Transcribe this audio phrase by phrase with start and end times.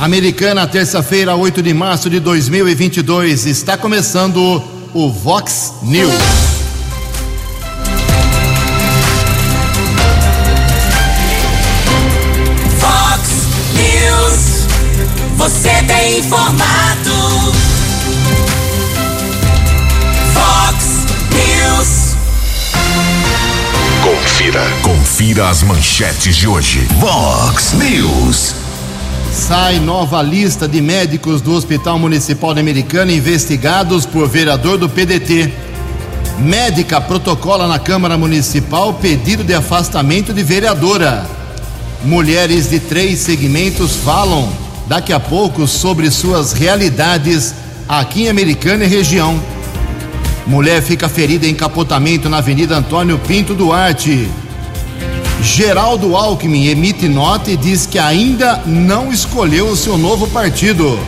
[0.00, 3.44] Americana, terça-feira, 8 de março de 2022.
[3.44, 6.14] Está começando o Vox News.
[12.78, 13.28] Vox
[13.74, 14.66] News.
[15.36, 17.52] Você tem informado.
[20.32, 22.16] Vox News.
[24.02, 24.62] Confira.
[24.82, 26.88] Confira as manchetes de hoje.
[26.98, 28.69] Vox News.
[29.32, 35.52] Sai nova lista de médicos do Hospital Municipal de Americana investigados por vereador do PDT.
[36.40, 41.24] Médica protocola na Câmara Municipal pedido de afastamento de vereadora.
[42.02, 44.52] Mulheres de três segmentos falam
[44.88, 47.54] daqui a pouco sobre suas realidades
[47.88, 49.40] aqui em Americana e região.
[50.44, 54.28] Mulher fica ferida em capotamento na Avenida Antônio Pinto Duarte.
[55.42, 61.00] Geraldo Alckmin emite nota e diz que ainda não escolheu o seu novo partido.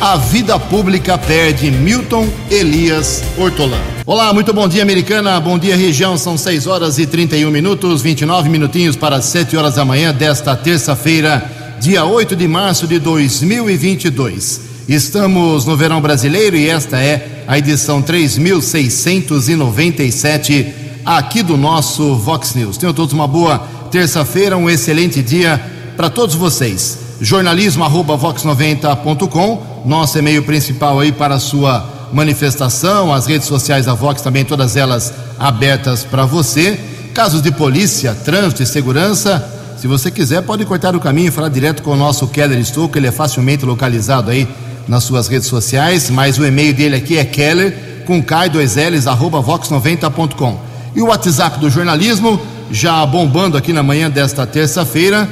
[0.00, 3.78] A vida pública perde Milton Elias Hortolã.
[4.04, 5.38] Olá, muito bom dia, americana.
[5.38, 6.18] Bom dia, região.
[6.18, 11.48] São 6 horas e 31 minutos, 29 minutinhos para 7 horas da manhã desta terça-feira,
[11.80, 14.62] dia 8 de março de 2022.
[14.88, 22.76] Estamos no verão brasileiro e esta é a edição 3697 aqui do nosso Vox News.
[22.76, 23.58] Tenham todos uma boa
[23.90, 25.58] terça-feira, um excelente dia
[25.96, 26.98] para todos vocês.
[27.18, 33.94] Jornalismo arroba vox90.com, nosso e-mail principal aí para a sua manifestação, as redes sociais da
[33.94, 36.78] Vox também, todas elas abertas para você.
[37.14, 41.48] Casos de polícia, trânsito e segurança, se você quiser, pode cortar o caminho e falar
[41.48, 44.46] direto com o nosso Keller Stouco, ele é facilmente localizado aí
[44.86, 50.67] nas suas redes sociais, mas o e-mail dele aqui é keller com K2Ls, arroba vox90.com.
[50.98, 52.40] E o WhatsApp do jornalismo,
[52.72, 55.28] já bombando aqui na manhã desta terça-feira,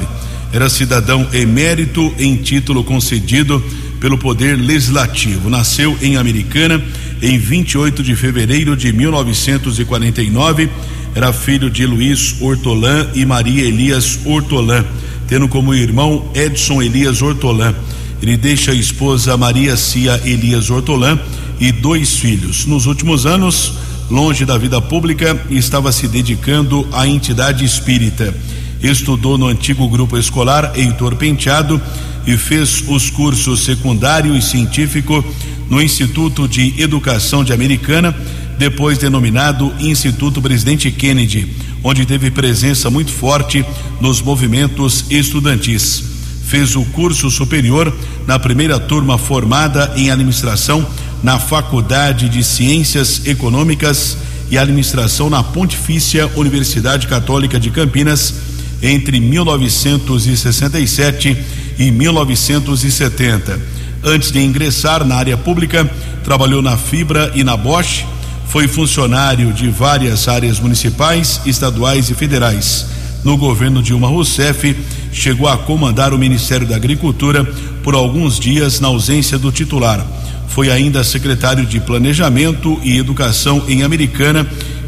[0.53, 3.63] Era cidadão emérito em título concedido
[4.01, 5.51] pelo Poder Legislativo.
[5.51, 6.83] Nasceu em Americana
[7.21, 10.69] em 28 de fevereiro de 1949.
[11.15, 14.85] Era filho de Luiz Hortolã e Maria Elias Hortolã,
[15.27, 17.75] tendo como irmão Edson Elias Hortolã.
[18.21, 21.19] Ele deixa a esposa Maria Cia Elias Hortolã
[21.61, 22.67] e dois filhos.
[22.67, 23.75] Nos últimos anos,
[24.11, 28.35] longe da vida pública, estava se dedicando à entidade espírita.
[28.83, 31.81] Estudou no antigo grupo escolar Heitor Penteado
[32.27, 35.25] e fez os cursos secundário e científico
[35.69, 38.15] no Instituto de Educação de Americana,
[38.59, 41.49] depois denominado Instituto Presidente Kennedy,
[41.83, 43.65] onde teve presença muito forte
[44.01, 46.05] nos movimentos estudantis.
[46.45, 47.95] Fez o curso superior
[48.27, 50.87] na primeira turma formada em administração
[51.23, 54.19] na Faculdade de Ciências Econômicas
[54.51, 58.34] e Administração na Pontifícia Universidade Católica de Campinas
[58.83, 61.37] entre 1967
[61.78, 63.61] e 1970.
[64.05, 65.84] Antes de ingressar na área pública,
[66.23, 68.07] trabalhou na Fibra e na Bosch,
[68.47, 72.87] foi funcionário de várias áreas municipais, estaduais e federais.
[73.25, 74.77] No governo Dilma Rousseff,
[75.12, 77.45] chegou a comandar o Ministério da Agricultura
[77.83, 80.07] por alguns dias na ausência do titular.
[80.48, 84.47] Foi ainda secretário de Planejamento e Educação em Americana,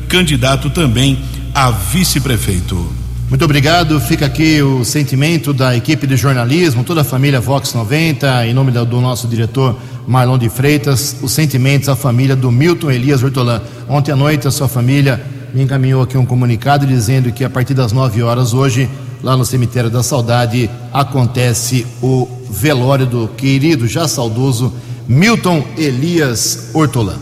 [0.09, 1.19] candidato também
[1.55, 3.01] a vice-prefeito.
[3.29, 4.01] Muito obrigado.
[4.01, 8.73] Fica aqui o sentimento da equipe de jornalismo, toda a família Vox 90, em nome
[8.73, 13.63] do nosso diretor Marlon de Freitas, os sentimentos à família do Milton Elias Hortolã.
[13.89, 15.23] Ontem à noite a sua família
[15.55, 18.89] me encaminhou aqui um comunicado dizendo que a partir das 9 horas hoje,
[19.23, 24.73] lá no cemitério da Saudade, acontece o velório do querido, já saudoso
[25.11, 27.17] Milton Elias Hortolã.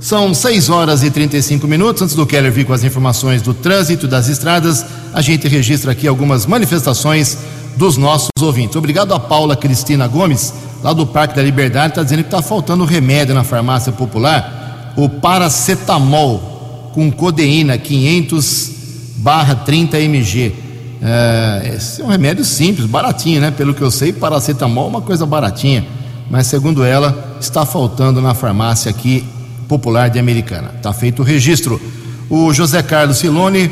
[0.00, 2.00] São 6 horas e 35 minutos.
[2.00, 6.08] Antes do Keller vir com as informações do trânsito das estradas, a gente registra aqui
[6.08, 7.36] algumas manifestações
[7.76, 8.74] dos nossos ouvintes.
[8.74, 12.86] Obrigado a Paula Cristina Gomes, lá do Parque da Liberdade, está dizendo que está faltando
[12.86, 18.70] remédio na farmácia popular, o paracetamol com codeína 500
[19.16, 20.54] barra 30 mg.
[21.02, 23.50] É, esse é um remédio simples, baratinho, né?
[23.50, 25.84] Pelo que eu sei, paracetamol é uma coisa baratinha,
[26.30, 29.24] mas segundo ela, está faltando na farmácia aqui
[29.68, 30.72] popular de Americana.
[30.76, 31.80] Está feito o registro.
[32.28, 33.70] O José Carlos Silone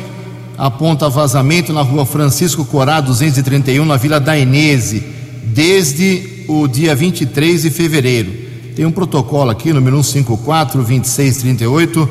[0.57, 5.03] aponta vazamento na rua Francisco Corá 231, na Vila da Inese,
[5.43, 8.31] desde o dia 23 de fevereiro.
[8.75, 12.07] Tem um protocolo aqui, número 154-2638,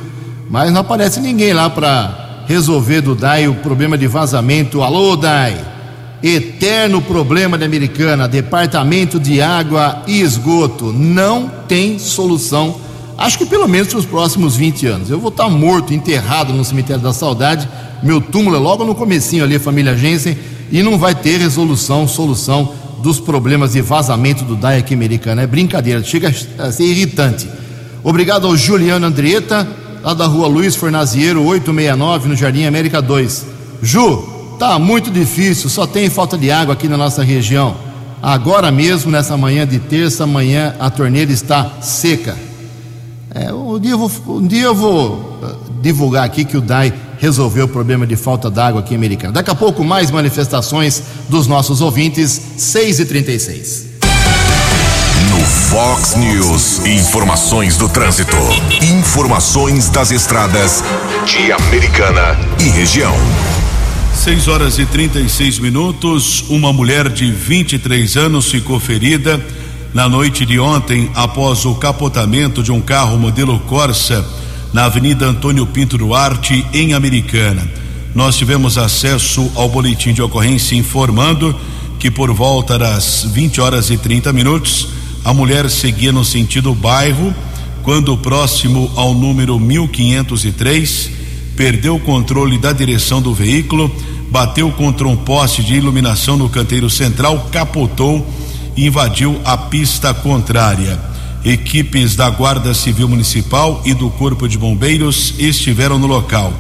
[0.51, 4.83] mas não aparece ninguém lá para resolver do DAI o problema de vazamento.
[4.83, 5.74] Alô, DAI!
[6.27, 10.93] Eterno problema da Americana, Departamento de Água e Esgoto.
[10.93, 12.83] Não tem solução
[13.17, 15.11] acho que pelo menos para os próximos 20 anos.
[15.11, 17.69] Eu vou estar morto, enterrado no cemitério da saudade,
[18.03, 20.37] meu túmulo é logo no comecinho ali, família Jensen,
[20.71, 22.73] e não vai ter resolução, solução
[23.03, 25.41] dos problemas de vazamento do DAI aqui americano.
[25.41, 27.49] É brincadeira, chega a ser irritante.
[28.03, 29.67] Obrigado ao Juliano Andrieta,
[30.03, 33.47] lá da rua Luiz Fornaziero, 869, no Jardim América 2.
[33.83, 37.77] Ju, tá muito difícil, só tem falta de água aqui na nossa região.
[38.23, 42.35] Agora mesmo, nessa manhã de terça, amanhã, a torneira está seca.
[43.35, 45.13] É, um, dia vou, um dia eu vou
[45.43, 49.33] uh, divulgar aqui que o DAI resolveu o problema de falta d'água aqui em Americana.
[49.33, 53.87] Daqui a pouco, mais manifestações dos nossos ouvintes, 6 e 36
[55.31, 58.37] No Fox News, informações do trânsito.
[58.83, 60.85] Informações das estradas
[61.27, 63.15] de Americana e região.
[64.25, 66.47] 6 horas e 36 minutos.
[66.49, 69.39] Uma mulher de 23 anos ficou ferida
[69.93, 74.27] na noite de ontem após o capotamento de um carro modelo Corsa
[74.73, 77.71] na Avenida Antônio Pinto Duarte, em Americana.
[78.15, 81.55] Nós tivemos acesso ao boletim de ocorrência informando
[81.99, 84.89] que por volta das 20 horas e 30 minutos
[85.23, 87.35] a mulher seguia no sentido bairro
[87.83, 91.14] quando próximo ao número 1503
[91.57, 93.95] perdeu o controle da direção do veículo,
[94.31, 98.27] bateu contra um poste de iluminação no canteiro central, capotou
[98.77, 100.99] invadiu a pista contrária.
[101.45, 106.53] Equipes da Guarda Civil Municipal e do Corpo de Bombeiros estiveram no local.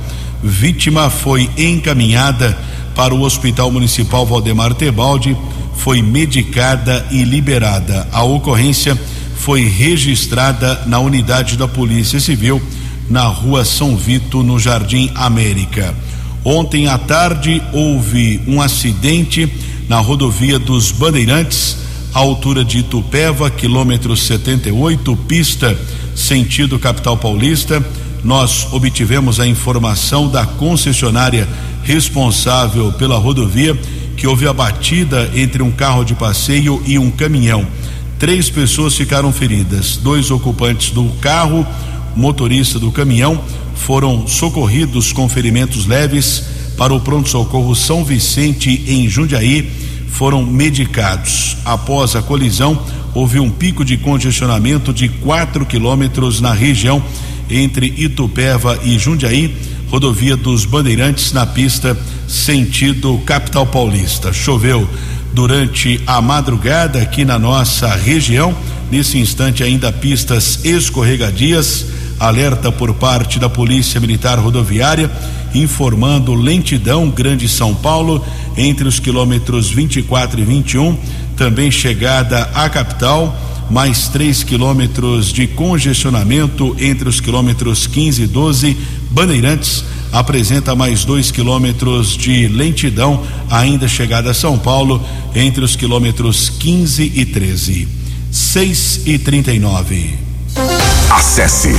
[0.43, 2.56] Vítima foi encaminhada
[2.94, 5.37] para o Hospital Municipal Valdemar Tebaldi,
[5.75, 8.06] foi medicada e liberada.
[8.12, 8.99] A ocorrência
[9.37, 12.62] foi registrada na unidade da Polícia Civil
[13.09, 15.95] na Rua São Vito, no Jardim América.
[16.45, 19.51] Ontem à tarde houve um acidente
[19.89, 21.77] na rodovia dos Bandeirantes
[22.12, 25.77] à altura de Itupeva, quilômetro 78, pista
[26.15, 27.85] sentido capital paulista.
[28.23, 31.49] Nós obtivemos a informação da concessionária
[31.83, 33.79] responsável pela rodovia
[34.17, 37.67] que houve a batida entre um carro de passeio e um caminhão.
[38.19, 41.67] Três pessoas ficaram feridas, dois ocupantes do carro,
[42.16, 43.43] motorista do caminhão,
[43.75, 46.44] foram socorridos com ferimentos leves
[46.76, 49.70] para o pronto-socorro São Vicente em Jundiaí
[50.14, 51.56] foram medicados.
[51.64, 52.81] Após a colisão,
[53.12, 57.02] houve um pico de congestionamento de 4 quilômetros na região
[57.50, 59.55] entre Itupeva e Jundiaí,
[59.90, 64.32] rodovia dos Bandeirantes, na pista sentido capital paulista.
[64.32, 64.88] Choveu
[65.32, 68.56] durante a madrugada aqui na nossa região.
[68.93, 71.87] Nesse instante, ainda pistas escorregadias.
[72.18, 75.11] Alerta por parte da Polícia Militar Rodoviária
[75.54, 78.25] informando lentidão Grande São Paulo
[78.56, 80.97] entre os quilômetros 24 e 21,
[81.37, 83.37] também chegada à capital,
[83.71, 88.76] mais 3 quilômetros de congestionamento entre os quilômetros 15 e 12.
[89.11, 95.02] Bandeirantes apresenta mais 2 quilômetros de lentidão, ainda chegada a São Paulo,
[95.35, 97.88] entre os quilômetros 15 e 13.
[98.30, 100.18] 6 e 39.
[101.14, 101.71] Acesse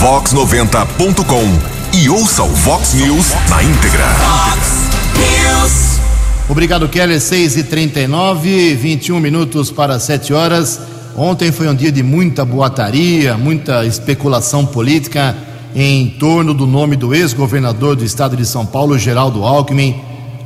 [0.00, 4.06] vox90.com e ouça o Vox News na íntegra.
[4.14, 6.00] Fox News.
[6.48, 7.20] Obrigado, Keller.
[7.20, 10.80] 6 e 39 21 minutos para 7 horas.
[11.14, 15.36] Ontem foi um dia de muita boataria, muita especulação política
[15.76, 20.00] em torno do nome do ex-governador do estado de São Paulo, Geraldo Alckmin.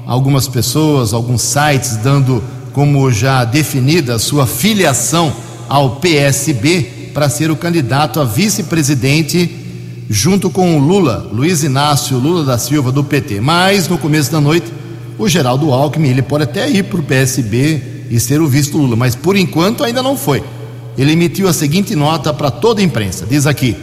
[0.04, 5.32] Algumas pessoas, alguns sites dando como já definida sua filiação
[5.68, 9.62] ao PSB para ser o candidato a vice-presidente
[10.08, 13.40] junto com o Lula, Luiz Inácio Lula da Silva, do PT.
[13.40, 14.72] Mas, no começo da noite,
[15.18, 18.96] o Geraldo Alckmin, ele pode até ir para o PSB e ser o visto Lula,
[18.96, 20.42] mas por enquanto ainda não foi.
[20.98, 23.76] Ele emitiu a seguinte nota para toda a imprensa: diz aqui,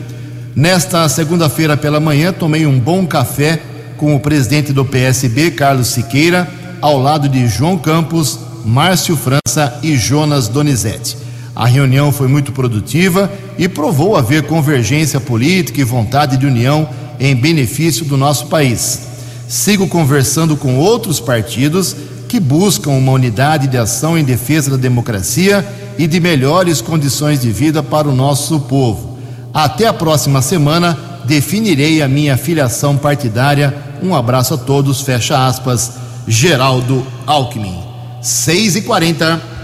[0.55, 3.59] nesta segunda-feira pela manhã, tomei um bom café
[3.97, 6.47] com o presidente do PSB, Carlos Siqueira,
[6.79, 11.17] ao lado de João Campos, Márcio França e Jonas Donizete.
[11.59, 16.87] A reunião foi muito produtiva e provou haver convergência política e vontade de união
[17.19, 19.01] em benefício do nosso país.
[19.45, 21.93] Sigo conversando com outros partidos
[22.29, 27.51] que buscam uma unidade de ação em defesa da democracia e de melhores condições de
[27.51, 29.19] vida para o nosso povo.
[29.53, 33.75] Até a próxima semana definirei a minha filiação partidária.
[34.01, 35.91] Um abraço a todos, fecha aspas.
[36.25, 37.83] Geraldo Alckmin.
[38.21, 39.58] 6 e 40 No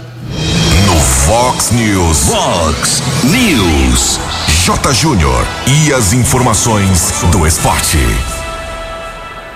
[1.26, 2.28] Fox News.
[2.28, 4.20] Fox News.
[4.64, 4.94] J.
[4.94, 5.44] Júnior.
[5.66, 7.98] E as informações do esporte.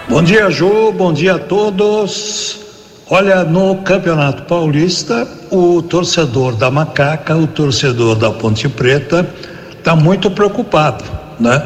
[0.09, 0.91] Bom dia, Ju.
[0.91, 2.59] Bom dia a todos.
[3.09, 9.25] Olha, no Campeonato Paulista, o torcedor da Macaca, o torcedor da Ponte Preta,
[9.79, 11.05] está muito preocupado,
[11.39, 11.62] né?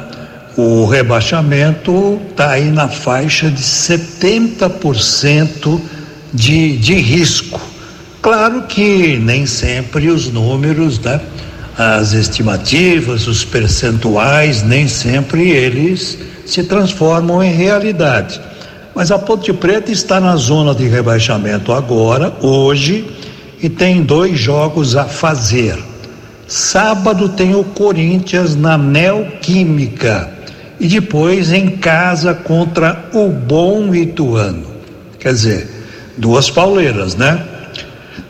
[0.54, 5.80] O rebaixamento está aí na faixa de 70%
[6.30, 7.58] de, de risco.
[8.24, 11.20] Claro que nem sempre os números, né?
[11.76, 16.16] As estimativas, os percentuais, nem sempre eles
[16.46, 18.40] se transformam em realidade.
[18.94, 23.06] Mas a Ponte Preta está na zona de rebaixamento agora, hoje,
[23.62, 25.78] e tem dois jogos a fazer.
[26.48, 30.30] Sábado tem o Corinthians na Neoquímica
[30.80, 34.66] e depois em casa contra o Bom Ituano.
[35.18, 35.68] Quer dizer,
[36.16, 37.48] duas pauleiras, né?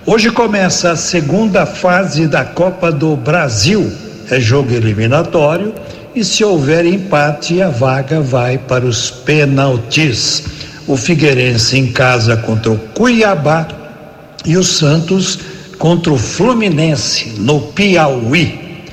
[0.06, 3.90] Hoje começa a segunda fase da Copa do Brasil.
[4.30, 5.74] É jogo eliminatório
[6.14, 10.44] e se houver empate, a vaga vai para os penaltis.
[10.86, 13.66] O Figueirense em casa contra o Cuiabá
[14.44, 15.38] e o Santos
[15.78, 18.84] contra o Fluminense no Piauí.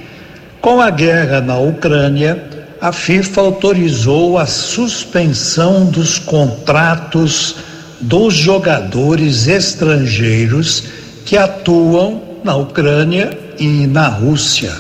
[0.62, 2.42] Com a guerra na Ucrânia,
[2.80, 7.58] a FIFA autorizou a suspensão dos contratos
[8.02, 10.84] dos jogadores estrangeiros
[11.26, 14.74] que atuam na Ucrânia e na Rússia.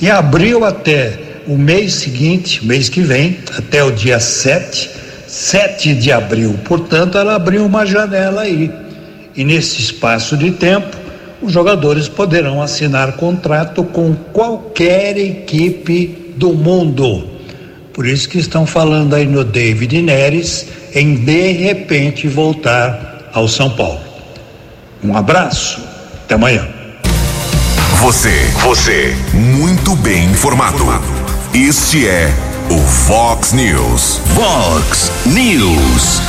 [0.00, 4.90] E abriu até o mês seguinte, mês que vem, até o dia 7,
[5.26, 6.58] 7 de abril.
[6.64, 8.70] Portanto, ela abriu uma janela aí.
[9.34, 10.96] E nesse espaço de tempo,
[11.40, 17.37] os jogadores poderão assinar contrato com qualquer equipe do mundo.
[17.98, 23.70] Por isso que estão falando aí no David Neres em de repente voltar ao São
[23.70, 23.98] Paulo.
[25.02, 25.82] Um abraço,
[26.22, 26.64] até amanhã.
[28.00, 30.84] Você, você, muito bem informado.
[31.52, 32.32] Este é
[32.70, 34.20] o Fox News.
[34.32, 36.20] Fox News.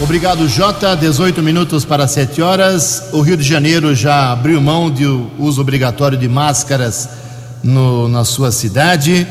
[0.00, 0.96] Obrigado, Jota.
[0.96, 3.10] 18 minutos para 7 horas.
[3.12, 7.06] O Rio de Janeiro já abriu mão do uso obrigatório de máscaras
[7.62, 9.26] no, na sua cidade,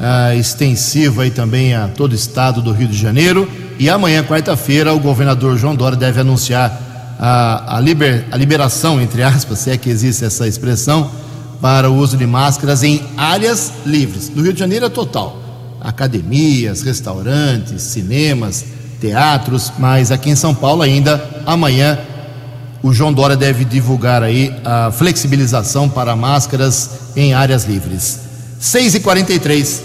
[0.00, 3.48] ah, extensivo aí também a todo o estado do Rio de Janeiro.
[3.78, 9.22] E amanhã, quarta-feira, o governador João Dória deve anunciar a, a, liber, a liberação, entre
[9.22, 11.10] aspas, se é que existe essa expressão,
[11.60, 14.30] para o uso de máscaras em áreas livres.
[14.34, 15.40] No Rio de Janeiro é total.
[15.80, 18.64] Academias, restaurantes, cinemas,
[19.00, 21.98] teatros, mas aqui em São Paulo ainda amanhã
[22.82, 28.23] o João Dória deve divulgar aí a flexibilização para máscaras em áreas livres.
[28.64, 29.82] 6 e 43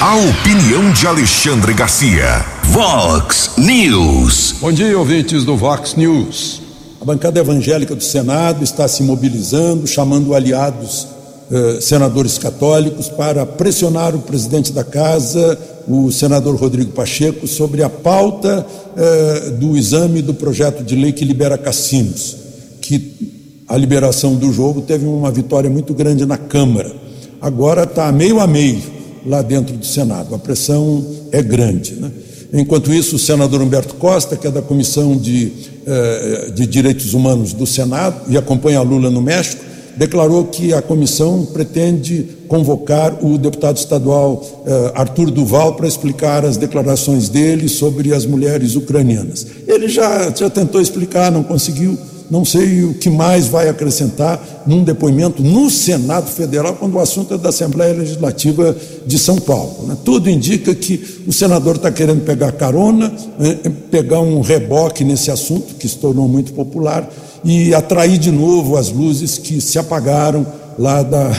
[0.00, 2.42] A opinião de Alexandre Garcia.
[2.64, 4.54] Vox News.
[4.58, 6.62] Bom dia, ouvintes do Vox News.
[7.02, 11.06] A bancada evangélica do Senado está se mobilizando, chamando aliados
[11.52, 17.90] eh, senadores católicos para pressionar o presidente da casa, o senador Rodrigo Pacheco, sobre a
[17.90, 22.38] pauta eh, do exame do projeto de lei que libera cassinos,
[22.80, 23.35] que
[23.68, 26.94] a liberação do jogo teve uma vitória muito grande na Câmara.
[27.40, 28.82] Agora está meio a meio
[29.24, 30.34] lá dentro do Senado.
[30.34, 31.94] A pressão é grande.
[31.94, 32.10] Né?
[32.52, 35.52] Enquanto isso, o senador Humberto Costa, que é da Comissão de,
[35.84, 39.64] eh, de Direitos Humanos do Senado e acompanha Lula no México,
[39.96, 46.56] declarou que a comissão pretende convocar o deputado estadual eh, Arthur Duval para explicar as
[46.56, 49.46] declarações dele sobre as mulheres ucranianas.
[49.66, 51.98] Ele já, já tentou explicar, não conseguiu.
[52.30, 57.34] Não sei o que mais vai acrescentar num depoimento no Senado Federal, quando o assunto
[57.34, 59.86] é da Assembleia Legislativa de São Paulo.
[59.86, 59.96] Né?
[60.04, 65.74] Tudo indica que o senador está querendo pegar carona, eh, pegar um reboque nesse assunto,
[65.74, 67.08] que se tornou muito popular,
[67.44, 70.46] e atrair de novo as luzes que se apagaram
[70.78, 71.30] lá da,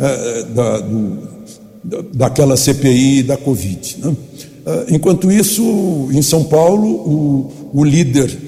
[0.00, 1.18] eh, da, do,
[2.14, 3.96] daquela CPI da Covid.
[3.98, 4.16] Né?
[4.66, 8.45] Eh, enquanto isso, em São Paulo, o, o líder eh,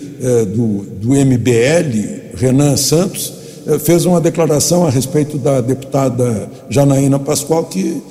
[0.54, 3.32] do, do MBL, Renan Santos,
[3.80, 8.02] fez uma declaração a respeito da deputada Janaína Pascoal que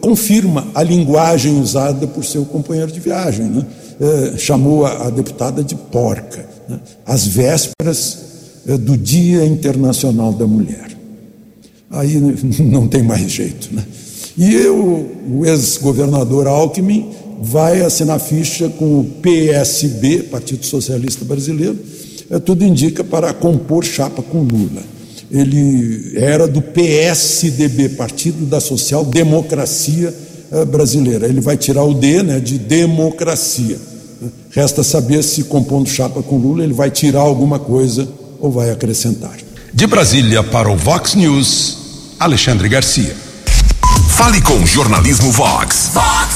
[0.00, 3.46] confirma a linguagem usada por seu companheiro de viagem.
[3.46, 3.64] Né?
[4.36, 8.18] chamou a, deputada de porca né, às vésperas
[8.68, 10.96] eh, do Dia Internacional da Mulher.
[11.90, 12.20] Aí
[12.60, 13.74] não tem mais jeito.
[13.74, 13.82] Né?
[14.36, 21.78] E eu, o ex-governador Alckmin vai assinar ficha com o PSB, Partido Socialista Brasileiro,
[22.30, 24.82] é, tudo indica para compor chapa com Lula.
[25.30, 30.14] Ele era do PSDB, Partido da Social Democracia
[30.50, 31.26] é, Brasileira.
[31.26, 33.78] Ele vai tirar o D né, de democracia.
[34.50, 38.08] Resta saber se, compondo chapa com Lula, ele vai tirar alguma coisa
[38.40, 39.36] ou vai acrescentar.
[39.72, 41.78] De Brasília para o Vox News,
[42.18, 43.14] Alexandre Garcia.
[44.08, 45.90] Fale com o Jornalismo Vox.
[45.92, 46.35] Vox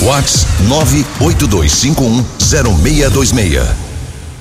[0.00, 3.66] Vox 982510626.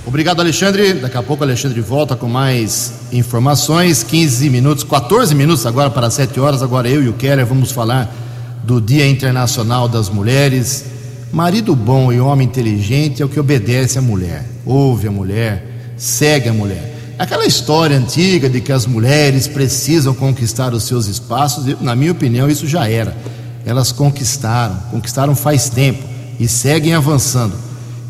[0.06, 0.94] Obrigado, Alexandre.
[0.94, 4.04] Daqui a pouco o Alexandre volta com mais informações.
[4.04, 6.62] 15 minutos, 14 minutos agora para 7 horas.
[6.62, 8.14] Agora eu e o Keller vamos falar
[8.64, 10.86] do Dia Internacional das Mulheres.
[11.32, 15.66] Marido bom e homem inteligente é o que obedece à mulher, ouve a mulher,
[15.98, 16.92] segue a mulher.
[17.18, 22.50] Aquela história antiga de que as mulheres precisam conquistar os seus espaços, na minha opinião,
[22.50, 23.16] isso já era.
[23.66, 26.04] Elas conquistaram, conquistaram faz tempo
[26.40, 27.56] e seguem avançando.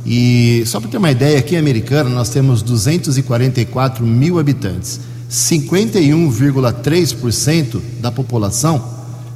[0.06, 7.82] E só para ter uma ideia, aqui em Americana nós temos 244 mil habitantes, 51,3%
[8.02, 8.84] da população.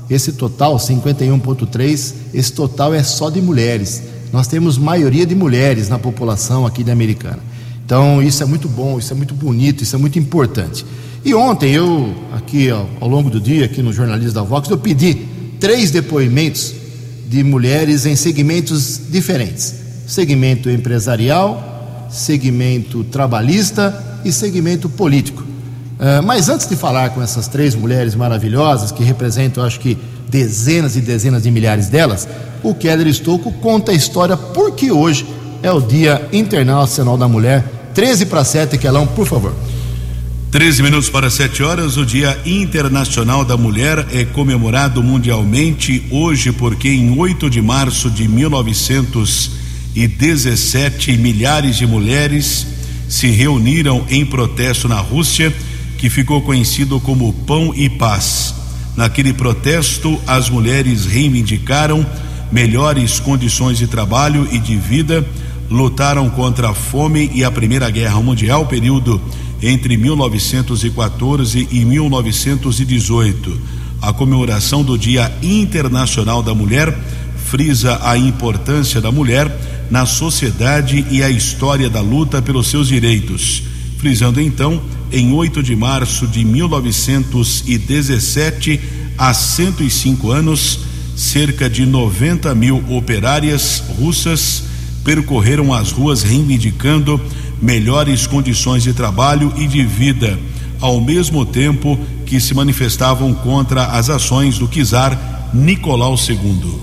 [0.10, 4.02] Esse total, 51,3%, esse total é só de mulheres.
[4.32, 7.40] Nós temos maioria de mulheres na população aqui de Americana.
[7.86, 10.86] Então isso é muito bom, isso é muito bonito, isso é muito importante.
[11.24, 15.26] E ontem eu, aqui ao longo do dia, aqui no Jornalismo da Vox, eu pedi
[15.60, 16.74] três depoimentos
[17.28, 19.74] de mulheres em segmentos diferentes:
[20.08, 25.42] segmento empresarial, segmento trabalhista e segmento político.
[25.42, 29.98] Uh, mas antes de falar com essas três mulheres maravilhosas, que representam, acho que,
[30.30, 32.28] dezenas e dezenas de milhares delas,
[32.62, 35.26] o Keller Estouco conta a história porque hoje
[35.64, 37.64] é o Dia Internacional da Mulher.
[37.96, 39.56] 13 para 7, Quelão, por favor.
[40.50, 46.88] 13 minutos para 7 horas, o Dia Internacional da Mulher é comemorado mundialmente hoje porque
[46.88, 52.66] em 8 de março de 1917 milhares de mulheres
[53.10, 55.53] se reuniram em protesto na Rússia
[55.98, 58.55] que ficou conhecido como Pão e Paz.
[58.96, 62.05] Naquele protesto, as mulheres reivindicaram
[62.53, 65.27] melhores condições de trabalho e de vida,
[65.70, 69.22] lutaram contra a fome e a Primeira Guerra Mundial, período
[69.61, 73.59] entre 1914 e 1918.
[74.01, 76.96] A comemoração do Dia Internacional da Mulher
[77.48, 79.55] frisa a importância da mulher
[79.89, 83.63] na sociedade e a história da luta pelos seus direitos,
[83.98, 88.79] frisando então em 8 de março de 1917,
[89.17, 90.81] há 105 anos,
[91.15, 94.63] cerca de 90 mil operárias russas
[95.03, 97.20] percorreram as ruas reivindicando
[97.61, 100.37] melhores condições de trabalho e de vida,
[100.79, 106.79] ao mesmo tempo que se manifestavam contra as ações do czar Nicolau II.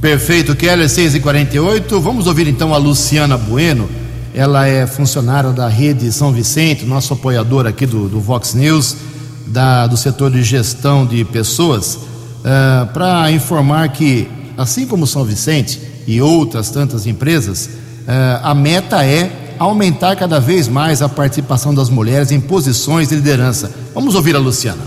[0.00, 3.88] Perfeito, Keller 6 e 48 Vamos ouvir então a Luciana Bueno
[4.34, 8.96] ela é funcionária da rede São Vicente, nosso apoiador aqui do, do Vox News,
[9.46, 12.00] da, do setor de gestão de pessoas, uh,
[12.44, 19.04] eh, para informar que, assim como São Vicente e outras tantas empresas, uh, a meta
[19.04, 23.70] é aumentar cada vez mais a participação das mulheres em posições de liderança.
[23.94, 24.82] Vamos ouvir a Luciana.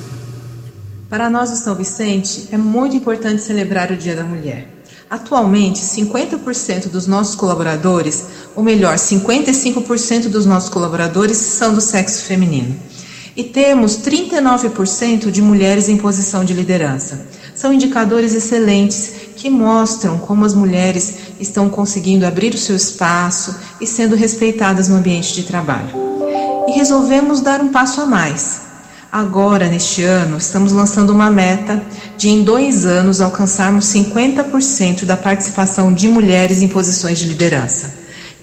[1.09, 4.67] Para nós do São Vicente, é muito importante celebrar o Dia da Mulher.
[5.09, 12.75] Atualmente, 50% dos nossos colaboradores, ou melhor, 55% dos nossos colaboradores são do sexo feminino.
[13.33, 17.25] E temos 39% de mulheres em posição de liderança.
[17.57, 23.87] São indicadores excelentes que mostram como as mulheres estão conseguindo abrir o seu espaço e
[23.87, 25.89] sendo respeitadas no ambiente de trabalho.
[26.67, 28.67] E resolvemos dar um passo a mais
[29.11, 31.81] Agora, neste ano, estamos lançando uma meta
[32.17, 37.93] de, em dois anos, alcançarmos 50% da participação de mulheres em posições de liderança.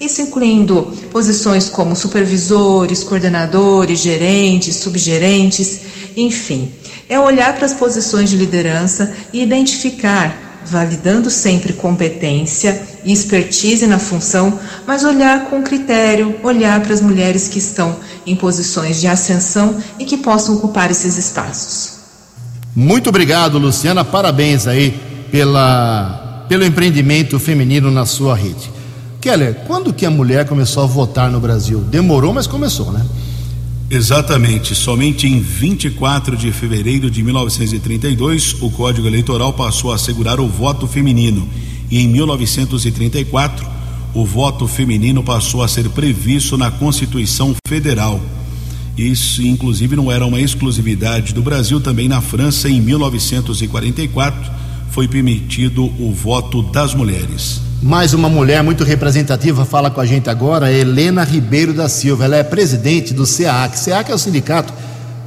[0.01, 5.81] Isso incluindo posições como supervisores, coordenadores, gerentes, subgerentes,
[6.17, 6.73] enfim.
[7.07, 13.99] É olhar para as posições de liderança e identificar validando sempre competência e expertise na
[13.99, 19.77] função, mas olhar com critério, olhar para as mulheres que estão em posições de ascensão
[19.99, 21.93] e que possam ocupar esses espaços.
[22.75, 24.03] Muito obrigado, Luciana.
[24.03, 24.99] Parabéns aí
[25.31, 28.71] pela, pelo empreendimento feminino na sua rede.
[29.21, 31.79] Keller, quando que a mulher começou a votar no Brasil?
[31.79, 33.05] Demorou, mas começou, né?
[33.89, 34.73] Exatamente.
[34.73, 40.87] Somente em 24 de fevereiro de 1932, o Código Eleitoral passou a assegurar o voto
[40.87, 41.47] feminino.
[41.89, 43.65] E em 1934,
[44.13, 48.19] o voto feminino passou a ser previsto na Constituição Federal.
[48.97, 54.51] Isso, inclusive, não era uma exclusividade do Brasil, também na França, em 1944,
[54.89, 57.64] foi permitido o voto das mulheres.
[57.81, 62.25] Mais uma mulher muito representativa fala com a gente agora, Helena Ribeiro da Silva.
[62.25, 63.77] Ela é presidente do SEAC.
[63.77, 64.73] SEAC é o sindicato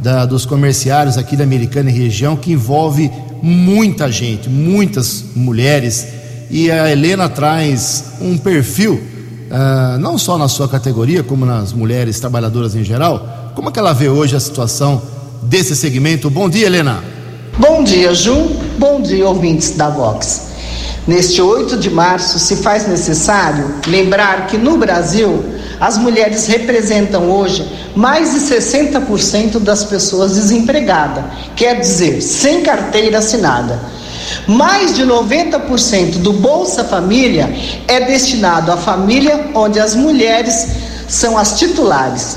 [0.01, 3.11] da, dos comerciários aqui da Americana e região que envolve
[3.43, 6.09] muita gente, muitas mulheres.
[6.51, 12.19] E a Helena traz um perfil, uh, não só na sua categoria, como nas mulheres
[12.19, 13.53] trabalhadoras em geral.
[13.55, 15.03] Como é que ela vê hoje a situação
[15.43, 16.31] desse segmento?
[16.31, 17.05] Bom dia, Helena.
[17.59, 18.49] Bom dia, Ju.
[18.79, 20.48] Bom dia, ouvintes da Vox.
[21.09, 25.43] Neste 8 de março, se faz necessário lembrar que no Brasil,
[25.81, 27.67] as mulheres representam hoje
[27.97, 31.25] mais de 60% das pessoas desempregadas,
[31.57, 33.81] quer dizer, sem carteira assinada.
[34.47, 37.51] Mais de 90% do Bolsa Família
[37.87, 40.67] é destinado à família onde as mulheres
[41.09, 42.37] são as titulares.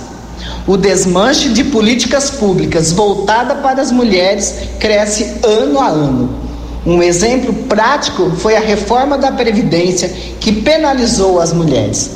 [0.66, 6.51] O desmanche de políticas públicas voltada para as mulheres cresce ano a ano.
[6.86, 12.12] Um exemplo prático foi a reforma da Previdência que penalizou as mulheres.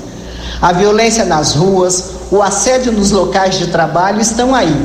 [0.60, 4.76] A violência nas ruas, o assédio nos locais de trabalho estão aí,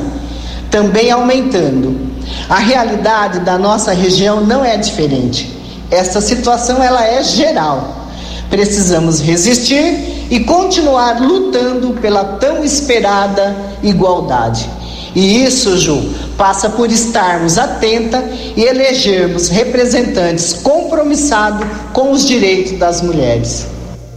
[0.69, 2.11] também aumentando.
[2.47, 5.59] A realidade da nossa região não é diferente.
[5.89, 8.07] Esta situação ela é geral.
[8.49, 14.69] Precisamos resistir e continuar lutando pela tão esperada igualdade.
[15.15, 16.01] E isso, Ju,
[16.37, 18.23] passa por estarmos atenta
[18.55, 23.67] e elegermos representantes compromissados com os direitos das mulheres.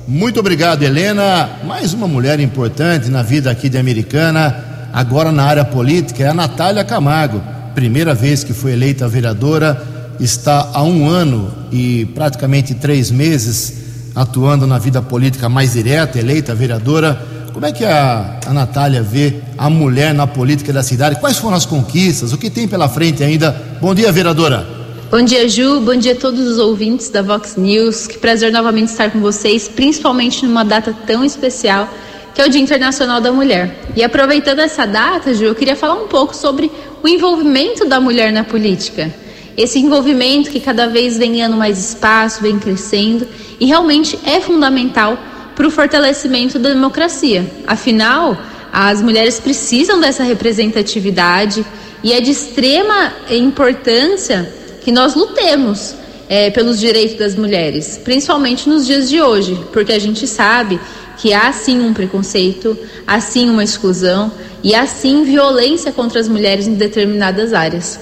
[0.07, 1.49] Muito obrigado, Helena.
[1.65, 6.35] Mais uma mulher importante na vida aqui de Americana, agora na área política, é a
[6.35, 7.43] Natália Camargo.
[7.75, 9.83] Primeira vez que foi eleita vereadora,
[10.21, 16.55] está há um ano e praticamente três meses atuando na vida política mais direta, eleita
[16.55, 17.34] vereadora.
[17.55, 21.21] Como é que a, a Natália vê a mulher na política da cidade?
[21.21, 22.33] Quais foram as conquistas?
[22.33, 23.53] O que tem pela frente ainda?
[23.81, 24.67] Bom dia, vereadora.
[25.09, 25.79] Bom dia, Ju.
[25.79, 28.09] Bom dia a todos os ouvintes da Vox News.
[28.09, 31.89] Que prazer novamente estar com vocês, principalmente numa data tão especial
[32.35, 33.85] que é o Dia Internacional da Mulher.
[33.95, 36.73] E aproveitando essa data, Ju, eu queria falar um pouco sobre
[37.05, 39.15] o envolvimento da mulher na política.
[39.57, 43.29] Esse envolvimento que cada vez vem ganhando mais espaço, vem crescendo
[43.61, 45.17] e realmente é fundamental
[45.55, 47.45] para o fortalecimento da democracia.
[47.67, 48.37] Afinal,
[48.73, 51.65] as mulheres precisam dessa representatividade
[52.03, 55.95] e é de extrema importância que nós lutemos
[56.29, 60.81] é, pelos direitos das mulheres, principalmente nos dias de hoje, porque a gente sabe
[61.17, 66.29] que há sim um preconceito, há sim uma exclusão e há sim violência contra as
[66.29, 68.01] mulheres em determinadas áreas.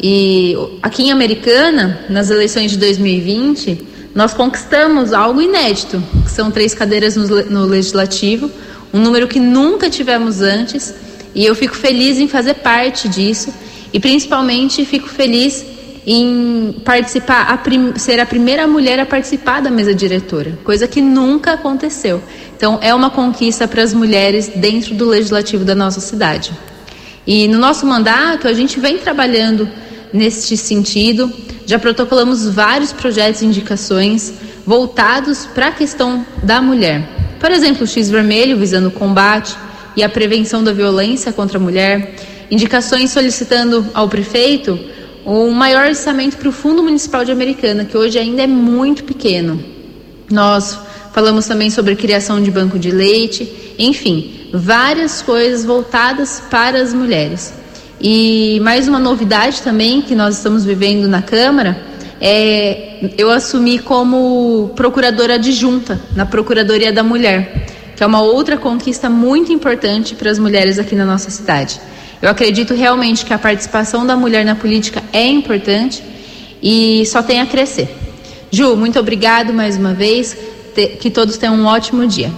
[0.00, 3.86] E aqui em Americana, nas eleições de 2020,
[4.18, 8.50] nós conquistamos algo inédito, que são três cadeiras no, no legislativo,
[8.92, 10.92] um número que nunca tivemos antes,
[11.36, 13.54] e eu fico feliz em fazer parte disso
[13.92, 15.64] e principalmente fico feliz
[16.04, 21.00] em participar, a prim, ser a primeira mulher a participar da mesa diretora, coisa que
[21.00, 22.20] nunca aconteceu.
[22.56, 26.50] Então é uma conquista para as mulheres dentro do legislativo da nossa cidade.
[27.24, 29.68] E no nosso mandato a gente vem trabalhando
[30.12, 31.32] neste sentido.
[31.68, 34.32] Já protocolamos vários projetos e indicações
[34.64, 37.06] voltados para a questão da mulher.
[37.38, 39.54] Por exemplo, o X Vermelho visando o combate
[39.94, 42.14] e a prevenção da violência contra a mulher,
[42.50, 44.80] indicações solicitando ao prefeito
[45.26, 49.62] um maior orçamento para o Fundo Municipal de Americana, que hoje ainda é muito pequeno.
[50.30, 50.78] Nós
[51.12, 56.94] falamos também sobre a criação de banco de leite, enfim, várias coisas voltadas para as
[56.94, 57.52] mulheres.
[58.00, 61.82] E mais uma novidade também que nós estamos vivendo na Câmara
[62.20, 69.08] é eu assumi como procuradora adjunta na Procuradoria da Mulher, que é uma outra conquista
[69.08, 71.80] muito importante para as mulheres aqui na nossa cidade.
[72.20, 76.02] Eu acredito realmente que a participação da mulher na política é importante
[76.62, 77.96] e só tem a crescer.
[78.50, 80.36] Ju, muito obrigado mais uma vez.
[81.00, 82.30] Que todos tenham um ótimo dia.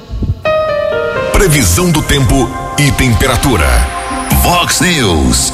[1.30, 3.99] Previsão do tempo e temperatura.
[4.42, 5.52] Vox News.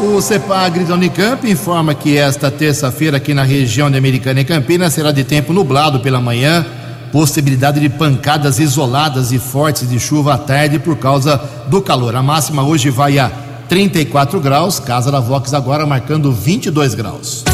[0.00, 4.92] O CEPAGRI da Unicamp informa que esta terça-feira aqui na região de Americana e Campinas
[4.92, 6.64] será de tempo nublado pela manhã,
[7.10, 12.14] possibilidade de pancadas isoladas e fortes de chuva à tarde por causa do calor.
[12.14, 13.30] A máxima hoje vai a
[13.68, 17.44] 34 graus, casa da Vox agora marcando 22 graus.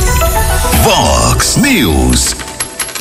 [0.82, 2.34] Vox News.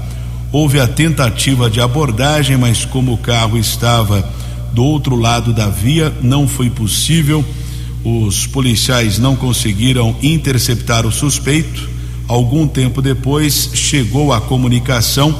[0.50, 4.28] Houve a tentativa de abordagem, mas como o carro estava
[4.72, 7.44] do outro lado da via, não foi possível.
[8.02, 11.88] Os policiais não conseguiram interceptar o suspeito.
[12.26, 15.36] Algum tempo depois, chegou a comunicação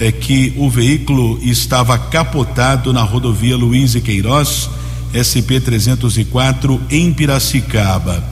[0.00, 4.70] é que o veículo estava capotado na rodovia Luiz e Queiroz
[5.12, 8.22] SP-304 em Piracicaba.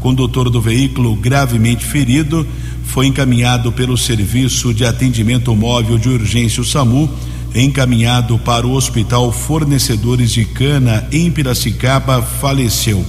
[0.00, 2.46] Condutor do veículo gravemente ferido
[2.84, 7.10] foi encaminhado pelo Serviço de Atendimento Móvel de Urgência o SAMU,
[7.54, 13.04] encaminhado para o Hospital Fornecedores de Cana em Piracicaba, faleceu.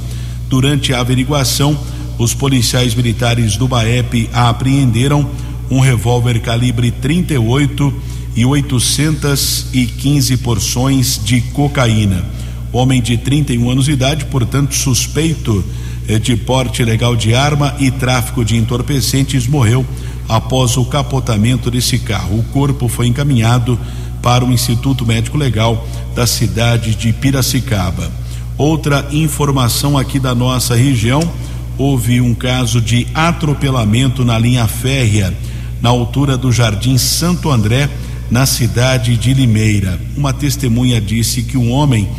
[0.50, 1.78] Durante a averiguação,
[2.18, 5.30] os policiais militares do BAEP apreenderam
[5.70, 7.94] um revólver calibre 38
[8.36, 12.26] e 815 porções de cocaína
[12.72, 15.64] homem de 31 anos de idade, portanto suspeito
[16.08, 19.86] eh, de porte ilegal de arma e tráfico de entorpecentes, morreu
[20.28, 22.40] após o capotamento desse carro.
[22.40, 23.80] O corpo foi encaminhado
[24.22, 28.12] para o Instituto Médico Legal da cidade de Piracicaba.
[28.58, 31.22] Outra informação aqui da nossa região:
[31.78, 35.34] houve um caso de atropelamento na linha férrea,
[35.82, 37.90] na altura do Jardim Santo André,
[38.30, 40.00] na cidade de Limeira.
[40.16, 42.10] Uma testemunha disse que um homem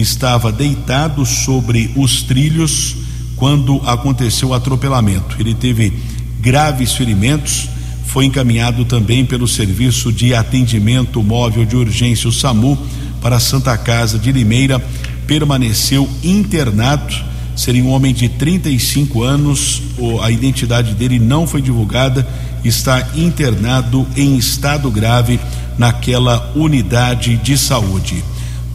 [0.00, 2.96] estava deitado sobre os trilhos
[3.36, 5.36] quando aconteceu o atropelamento.
[5.38, 5.92] Ele teve
[6.40, 7.68] graves ferimentos,
[8.06, 12.78] foi encaminhado também pelo Serviço de Atendimento Móvel de Urgência, o SAMU,
[13.20, 14.78] para a Santa Casa de Limeira,
[15.26, 17.14] permaneceu internado.
[17.54, 19.82] Seria um homem de 35 anos,
[20.22, 22.26] a identidade dele não foi divulgada,
[22.64, 25.38] está internado em estado grave
[25.76, 28.22] naquela unidade de saúde.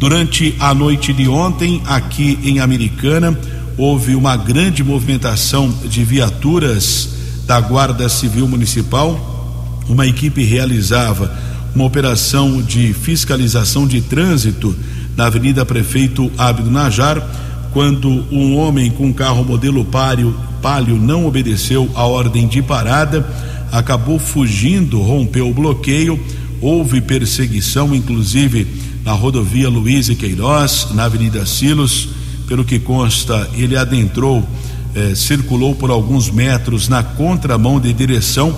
[0.04, 3.40] Durante a noite de ontem, aqui em Americana,
[3.78, 7.08] houve uma grande movimentação de viaturas
[7.48, 9.80] da Guarda Civil Municipal.
[9.88, 11.34] Uma equipe realizava
[11.74, 14.76] uma operação de fiscalização de trânsito
[15.16, 17.26] na Avenida Prefeito Abdo Najar,
[17.72, 23.26] quando um homem com carro modelo Palio, Palio não obedeceu a ordem de parada,
[23.72, 26.20] acabou fugindo, rompeu o bloqueio,
[26.60, 28.68] houve perseguição, inclusive
[29.04, 32.10] na rodovia Luiz e Queiroz, na Avenida Silos.
[32.48, 34.48] Pelo que consta, ele adentrou,
[34.96, 38.56] eh, circulou por alguns metros na contramão de direção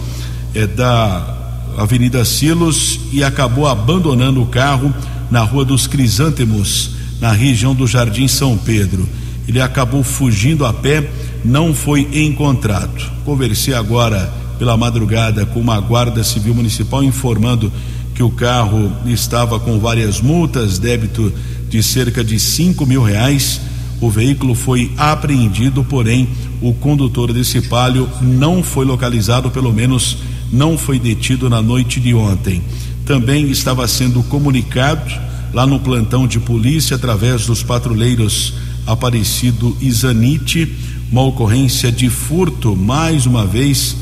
[0.54, 1.36] eh, da
[1.78, 4.94] Avenida Silos e acabou abandonando o carro
[5.30, 9.08] na Rua dos Crisântemos, na região do Jardim São Pedro.
[9.48, 11.10] Ele acabou fugindo a pé,
[11.44, 13.12] não foi encontrado.
[13.24, 17.72] Conversei agora pela madrugada com uma guarda civil municipal informando
[18.16, 21.32] que o carro estava com várias multas, débito
[21.70, 23.60] de cerca de cinco mil reais.
[24.00, 26.30] O veículo foi apreendido, porém
[26.62, 30.18] o condutor desse palio não foi localizado, pelo menos
[30.52, 32.62] não foi detido na noite de ontem.
[33.06, 35.12] Também estava sendo comunicado
[35.54, 38.54] lá no plantão de polícia através dos patrulheiros
[38.88, 40.74] Aparecido e Zanite,
[41.12, 43.96] uma ocorrência de furto, mais uma vez,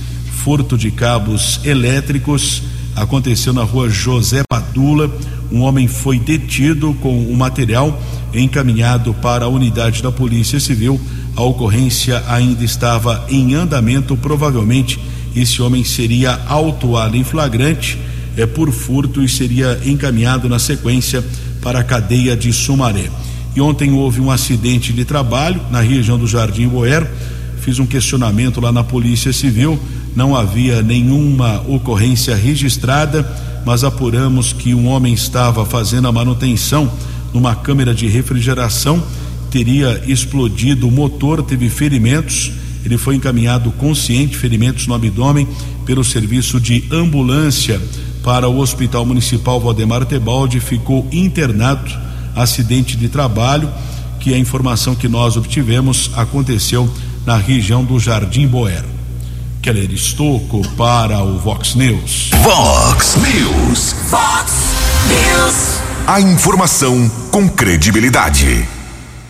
[0.44, 2.62] furto de cabos elétricos
[2.96, 5.10] aconteceu na rua José Padula.
[5.52, 8.02] Um homem foi detido com o material
[8.34, 11.00] encaminhado para a unidade da Polícia Civil.
[11.36, 14.16] A ocorrência ainda estava em andamento.
[14.18, 15.00] Provavelmente
[15.36, 17.98] esse homem seria autuado em flagrante
[18.38, 21.24] é, por furto e seria encaminhado na sequência
[21.62, 23.10] para a cadeia de Sumaré.
[23.56, 27.08] E ontem houve um acidente de trabalho na região do Jardim Boer.
[27.62, 29.80] Fiz um questionamento lá na Polícia Civil
[30.16, 33.28] não havia nenhuma ocorrência registrada,
[33.66, 36.92] mas apuramos que um homem estava fazendo a manutenção
[37.34, 39.02] numa câmera de refrigeração,
[39.50, 42.52] teria explodido o motor, teve ferimentos.
[42.86, 45.48] Ele foi encaminhado consciente, ferimentos no abdômen,
[45.86, 47.82] pelo serviço de ambulância
[48.24, 51.92] para o Hospital Municipal Valdemar Tebaldi, ficou internado,
[52.36, 53.70] acidente de trabalho.
[54.20, 56.90] que a informação que nós obtivemos aconteceu
[57.26, 58.93] na região do Jardim Boer.
[59.64, 62.32] Keller Estocco para o Vox News.
[62.44, 63.96] Vox News.
[64.10, 64.52] Vox
[65.08, 65.80] News.
[66.06, 68.68] A informação com credibilidade.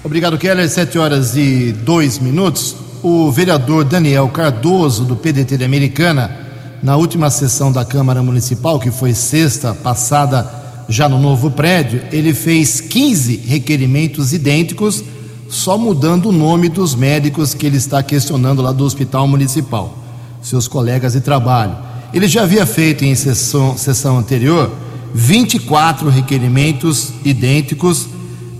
[0.03, 0.67] Obrigado, Keller.
[0.67, 2.75] Sete horas e dois minutos.
[3.03, 6.35] O vereador Daniel Cardoso, do PDT de Americana,
[6.81, 10.51] na última sessão da Câmara Municipal, que foi sexta passada,
[10.89, 15.03] já no novo prédio, ele fez 15 requerimentos idênticos,
[15.47, 19.99] só mudando o nome dos médicos que ele está questionando lá do Hospital Municipal
[20.43, 21.75] seus colegas de trabalho.
[22.13, 24.71] Ele já havia feito em sessão, sessão anterior
[25.13, 28.07] 24 requerimentos idênticos,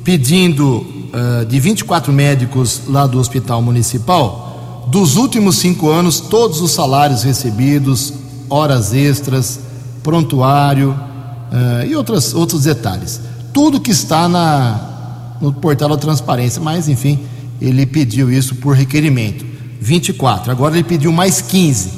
[0.03, 6.71] pedindo uh, de 24 médicos lá do Hospital Municipal, dos últimos cinco anos, todos os
[6.71, 8.13] salários recebidos,
[8.49, 9.59] horas extras,
[10.03, 13.19] prontuário uh, e outras, outros detalhes.
[13.51, 17.19] Tudo que está na, no portal da transparência, mas enfim,
[17.59, 19.52] ele pediu isso por requerimento.
[19.83, 20.49] 24.
[20.49, 21.89] Agora ele pediu mais 15.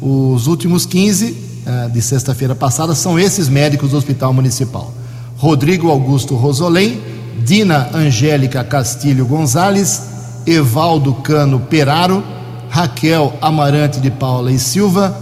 [0.00, 4.92] Os últimos 15 uh, de sexta-feira passada são esses médicos do Hospital Municipal:
[5.36, 7.00] Rodrigo Augusto Rosolém,
[7.44, 10.02] Dina Angélica Castilho Gonzalez,
[10.44, 12.24] Evaldo Cano Peraro,
[12.68, 15.16] Raquel Amarante de Paula e Silva,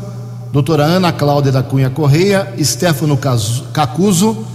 [0.50, 3.18] doutora Ana Cláudia da Cunha Correia, Stefano
[3.72, 4.46] Cacuso,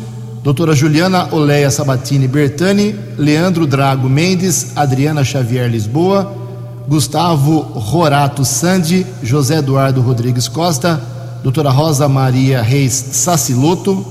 [0.42, 6.43] doutora Juliana Oleia Sabatini Bertani, Leandro Drago Mendes, Adriana Xavier Lisboa,
[6.88, 11.02] Gustavo Rorato Sandi, José Eduardo Rodrigues Costa,
[11.42, 14.06] doutora Rosa Maria Reis Saciloto,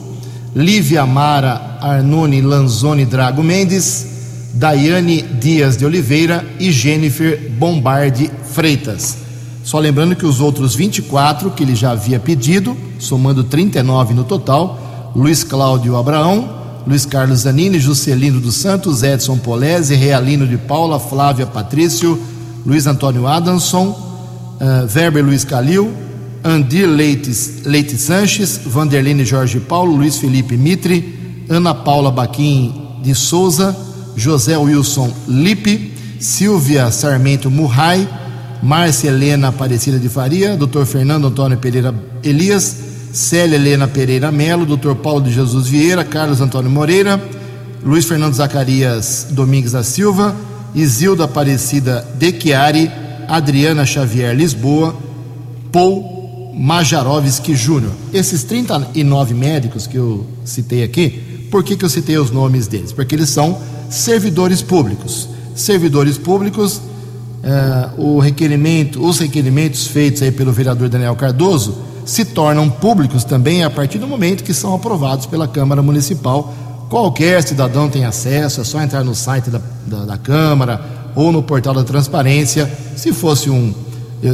[0.55, 4.07] Lívia Mara Arnone Lanzoni Drago Mendes,
[4.55, 9.19] Daiane Dias de Oliveira e Jennifer Bombardi Freitas.
[9.65, 15.13] Só lembrando que os outros 24 que ele já havia pedido, somando 39 no total,
[15.15, 21.47] Luiz Cláudio Abraão, Luiz Carlos Zanini, Juscelino dos Santos, Edson Polese, Realino de Paula, Flávia
[21.47, 22.21] Patrício,
[22.64, 23.88] Luiz Antônio Adamson,
[24.61, 25.92] uh, Werber Luiz Calil,
[26.44, 27.31] Andir Leite,
[27.64, 31.05] Leite Sanches, Vanderlene Jorge Paulo, Luiz Felipe Mitre,
[31.48, 33.77] Ana Paula Baquim de Souza,
[34.16, 38.09] José Wilson Lipe, Silvia Sarmento Murray,
[38.62, 40.85] Márcia Helena Aparecida de Faria, Dr.
[40.85, 42.77] Fernando Antônio Pereira Elias,
[43.12, 44.94] Célia Helena Pereira Melo, Dr.
[44.94, 47.20] Paulo de Jesus Vieira, Carlos Antônio Moreira,
[47.85, 50.35] Luiz Fernando Zacarias Domingues da Silva,
[50.75, 52.91] Isilda Aparecida de Chiari,
[53.29, 54.95] Adriana Xavier Lisboa,
[55.71, 57.93] Paul Majarovski Júnior.
[58.13, 62.93] Esses 39 médicos que eu citei aqui, por que, que eu citei os nomes deles?
[62.93, 63.59] Porque eles são
[63.91, 65.29] servidores públicos.
[65.55, 66.81] Servidores públicos,
[67.43, 73.63] eh, o requerimento, os requerimentos feitos aí pelo vereador Daniel Cardoso se tornam públicos também
[73.63, 76.53] a partir do momento que são aprovados pela Câmara Municipal
[76.92, 80.78] Qualquer cidadão tem acesso, é só entrar no site da, da, da Câmara
[81.14, 82.70] ou no portal da transparência.
[82.96, 83.72] Se fosse um.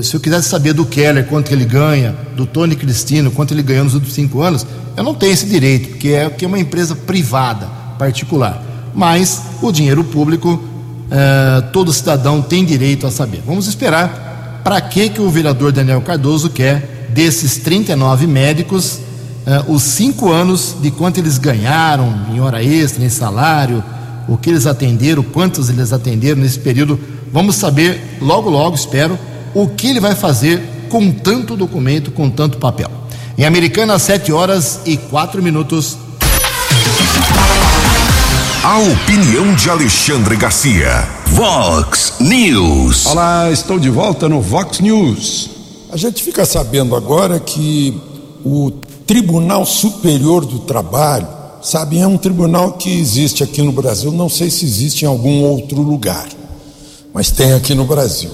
[0.02, 3.84] Se eu quisesse saber do Keller quanto ele ganha, do Tony Cristino quanto ele ganhou
[3.84, 4.66] nos últimos cinco anos,
[4.96, 8.60] eu não tenho esse direito, porque é, porque é uma empresa privada, particular.
[8.92, 10.60] Mas o dinheiro público,
[11.12, 13.40] eh, todo cidadão tem direito a saber.
[13.46, 18.98] Vamos esperar para que, que o vereador Daniel Cardoso quer desses 39 médicos
[19.48, 23.82] uh, os cinco anos de quanto eles ganharam em hora extra, em salário,
[24.28, 27.00] o que eles atenderam, quantos eles atenderam nesse período.
[27.32, 29.18] Vamos saber logo, logo, espero,
[29.54, 32.90] o que ele vai fazer com tanto documento, com tanto papel.
[33.36, 35.96] Em Americana, 7 horas e 4 minutos.
[38.62, 41.08] A opinião de Alexandre Garcia.
[41.28, 43.06] Vox News.
[43.06, 45.50] Olá, estou de volta no Vox News.
[45.90, 47.98] A gente fica sabendo agora que
[48.44, 48.72] o
[49.08, 51.26] Tribunal Superior do Trabalho,
[51.62, 55.44] sabe, é um tribunal que existe aqui no Brasil, não sei se existe em algum
[55.44, 56.28] outro lugar,
[57.14, 58.30] mas tem aqui no Brasil.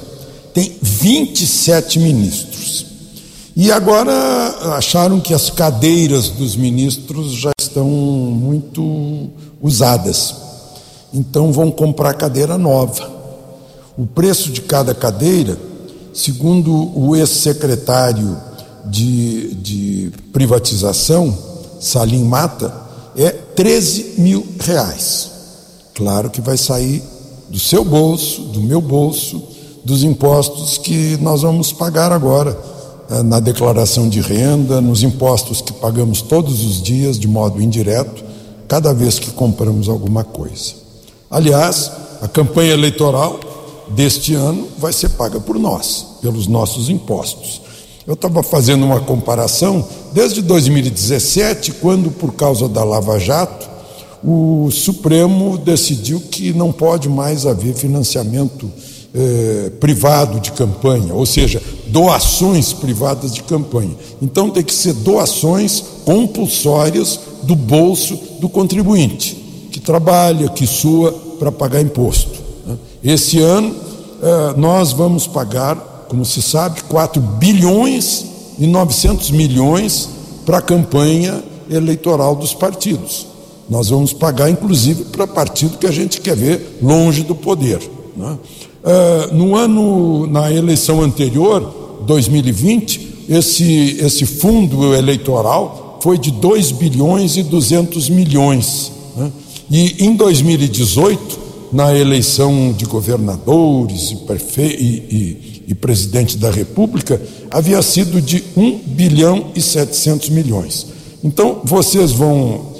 [0.52, 2.86] Tem 27 ministros.
[3.54, 4.12] E agora
[4.76, 9.30] acharam que as cadeiras dos ministros já estão muito
[9.62, 10.34] usadas.
[11.12, 13.08] Então vão comprar cadeira nova.
[13.96, 15.56] O preço de cada cadeira,
[16.12, 18.36] segundo o ex-secretário
[18.86, 21.36] de, de privatização,
[21.80, 22.72] Salim Mata,
[23.16, 25.30] é 13 mil reais.
[25.94, 27.02] Claro que vai sair
[27.48, 29.42] do seu bolso, do meu bolso,
[29.84, 32.58] dos impostos que nós vamos pagar agora
[33.10, 38.24] eh, na declaração de renda, nos impostos que pagamos todos os dias de modo indireto,
[38.66, 40.72] cada vez que compramos alguma coisa.
[41.30, 43.38] Aliás, a campanha eleitoral
[43.90, 47.60] deste ano vai ser paga por nós, pelos nossos impostos.
[48.06, 53.66] Eu estava fazendo uma comparação desde 2017, quando, por causa da Lava Jato,
[54.22, 58.70] o Supremo decidiu que não pode mais haver financiamento
[59.14, 63.94] eh, privado de campanha, ou seja, doações privadas de campanha.
[64.20, 71.52] Então tem que ser doações compulsórias do bolso do contribuinte, que trabalha, que sua para
[71.52, 72.40] pagar imposto.
[72.66, 72.76] Né?
[73.04, 73.74] Esse ano
[74.22, 78.24] eh, nós vamos pagar, como se sabe, 4 bilhões
[78.58, 80.08] e 900 milhões
[80.44, 83.26] para a campanha eleitoral dos partidos.
[83.68, 87.80] Nós vamos pagar, inclusive, para partido que a gente quer ver longe do poder.
[88.16, 88.38] Né?
[88.84, 97.36] Uh, no ano, na eleição anterior, 2020, esse, esse fundo eleitoral foi de 2 bilhões
[97.38, 98.92] e 200 milhões.
[99.16, 99.32] Né?
[99.70, 104.14] E em 2018, na eleição de governadores
[104.58, 110.86] e, e, e presidente da República, havia sido de 1 bilhão e 700 milhões.
[111.22, 112.74] Então, vocês vão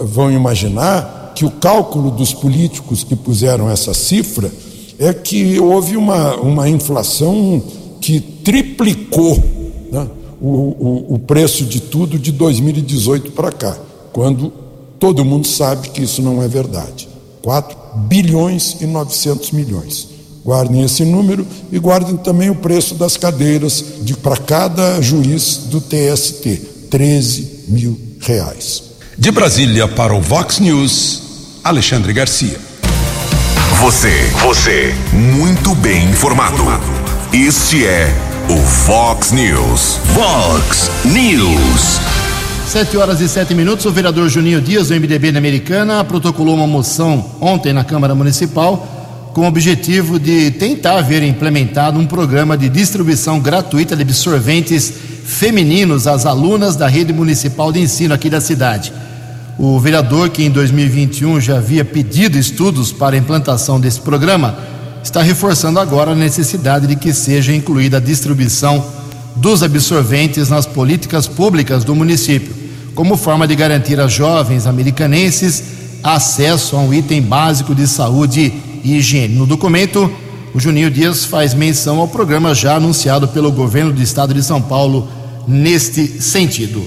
[0.00, 4.50] vão imaginar que o cálculo dos políticos que puseram essa cifra
[4.98, 7.62] é que houve uma, uma inflação
[8.00, 9.38] que triplicou
[9.92, 10.08] né,
[10.40, 13.78] o, o, o preço de tudo de 2018 para cá,
[14.12, 14.52] quando
[14.98, 17.08] todo mundo sabe que isso não é verdade.
[17.42, 17.78] 4
[18.08, 20.08] bilhões e 900 milhões.
[20.48, 23.84] Guardem esse número e guardem também o preço das cadeiras
[24.22, 28.82] para cada juiz do TST, 13 mil reais.
[29.18, 31.22] De Brasília para o Vox News,
[31.62, 32.58] Alexandre Garcia.
[33.78, 34.08] Você,
[34.40, 36.64] você, muito bem informado.
[37.30, 38.10] Este é
[38.48, 39.98] o Vox News.
[40.14, 42.00] Vox News.
[42.66, 46.66] Sete horas e sete minutos, o vereador Juninho Dias, do MDB na Americana, protocolou uma
[46.66, 48.97] moção ontem na Câmara Municipal
[49.32, 54.92] com o objetivo de tentar ver implementado um programa de distribuição gratuita de absorventes
[55.24, 58.92] femininos às alunas da rede municipal de ensino aqui da cidade.
[59.58, 64.56] O vereador, que em 2021 já havia pedido estudos para a implantação desse programa,
[65.02, 68.84] está reforçando agora a necessidade de que seja incluída a distribuição
[69.36, 72.54] dos absorventes nas políticas públicas do município,
[72.94, 75.62] como forma de garantir a jovens americanenses
[76.02, 78.52] acesso a um item básico de saúde
[78.84, 79.34] e higiene.
[79.34, 80.10] No documento,
[80.54, 84.60] o Juninho Dias faz menção ao programa já anunciado pelo governo do estado de São
[84.60, 85.08] Paulo
[85.46, 86.84] neste sentido.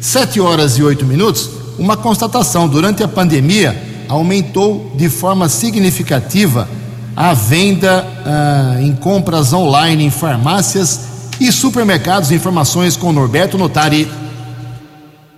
[0.00, 6.68] Sete horas e oito minutos uma constatação: durante a pandemia, aumentou de forma significativa
[7.16, 11.00] a venda ah, em compras online em farmácias
[11.40, 12.30] e supermercados.
[12.30, 14.08] Informações com Norberto Notari.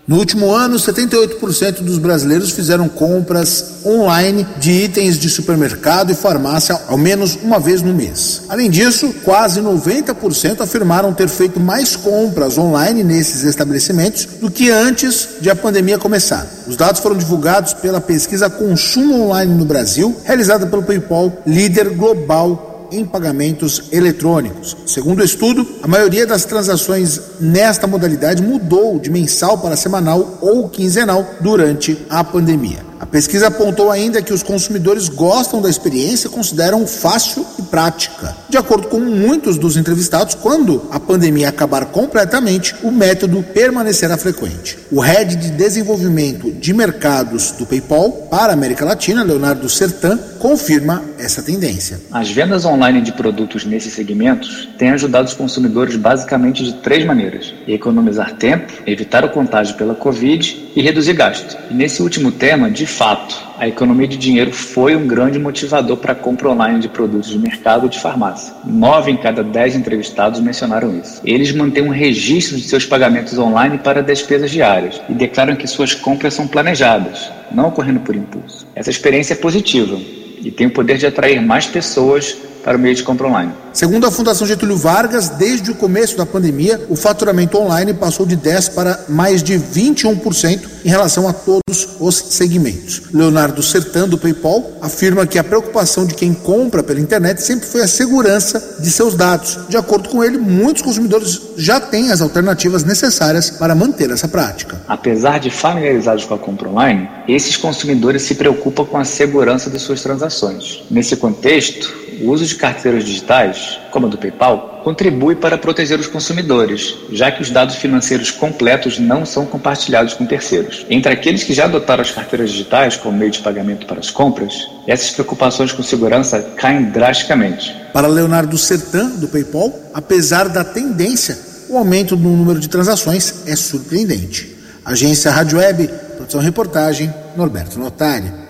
[0.06, 6.78] No último ano, 78% dos brasileiros fizeram compras online de itens de supermercado e farmácia
[6.86, 8.42] ao menos uma vez no mês.
[8.48, 15.28] Além disso, quase 90% afirmaram ter feito mais compras online nesses estabelecimentos do que antes
[15.40, 16.46] de a pandemia começar.
[16.68, 22.65] Os dados foram divulgados pela pesquisa Consumo Online no Brasil, realizada pelo PayPal, líder global
[22.92, 24.76] em pagamentos eletrônicos.
[24.86, 30.68] Segundo o estudo, a maioria das transações nesta modalidade mudou de mensal para semanal ou
[30.68, 32.85] quinzenal durante a pandemia.
[32.98, 38.34] A pesquisa apontou ainda que os consumidores gostam da experiência consideram fácil e prática.
[38.48, 44.78] De acordo com muitos dos entrevistados, quando a pandemia acabar completamente, o método permanecerá frequente.
[44.90, 51.02] O head de desenvolvimento de mercados do PayPal para a América Latina, Leonardo Sertan, confirma
[51.18, 52.00] essa tendência.
[52.12, 57.52] As vendas online de produtos nesses segmentos têm ajudado os consumidores basicamente de três maneiras:
[57.66, 61.56] economizar tempo, evitar o contágio pela Covid e reduzir gastos.
[61.70, 66.12] E nesse último tema, de fato, a economia de dinheiro foi um grande motivador para
[66.12, 68.54] a compra online de produtos de mercado de farmácia.
[68.64, 71.20] Nove em cada dez entrevistados mencionaram isso.
[71.24, 75.94] Eles mantêm um registro de seus pagamentos online para despesas diárias e declaram que suas
[75.94, 78.66] compras são planejadas, não ocorrendo por impulso.
[78.74, 79.98] Essa experiência é positiva
[80.42, 82.36] e tem o poder de atrair mais pessoas
[82.66, 83.52] para o meio de compra online.
[83.72, 88.34] Segundo a Fundação Getúlio Vargas, desde o começo da pandemia, o faturamento online passou de
[88.34, 93.02] 10 para mais de 21% em relação a todos os segmentos.
[93.12, 97.82] Leonardo Sertan, do PayPal, afirma que a preocupação de quem compra pela internet sempre foi
[97.82, 99.58] a segurança de seus dados.
[99.68, 104.80] De acordo com ele, muitos consumidores já têm as alternativas necessárias para manter essa prática.
[104.88, 109.78] Apesar de familiarizados com a compra online, esses consumidores se preocupam com a segurança de
[109.78, 110.82] suas transações.
[110.90, 116.06] Nesse contexto, o uso de carteiras digitais, como a do PayPal, contribui para proteger os
[116.06, 120.86] consumidores, já que os dados financeiros completos não são compartilhados com terceiros.
[120.88, 124.68] Entre aqueles que já adotaram as carteiras digitais como meio de pagamento para as compras,
[124.86, 127.74] essas preocupações com segurança caem drasticamente.
[127.92, 131.38] Para Leonardo Sertan, do PayPal, apesar da tendência,
[131.68, 134.56] o aumento no número de transações é surpreendente.
[134.84, 138.45] Agência Rádio Web Produção reportagem, Norberto Notari.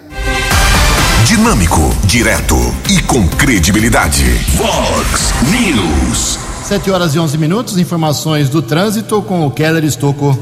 [1.24, 2.56] Dinâmico, direto
[2.88, 4.24] e com credibilidade.
[4.56, 6.38] Fox News.
[6.64, 10.38] 7 horas e 11 minutos, informações do trânsito com o Keller Estocco.